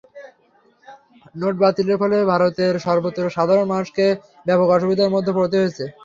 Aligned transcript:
Note 1.35 1.55
বাতিলের 1.61 1.97
ফলে 2.01 2.17
ভারতের 2.31 2.73
সর্বত্র 2.85 3.23
সাধারণ 3.35 3.65
মানুষকে 3.71 4.05
ব্যাপক 4.47 4.67
অসুবিধার 4.71 5.13
মধ্যে 5.15 5.31
পড়তে 5.37 5.55
হয়েছে। 5.59 5.83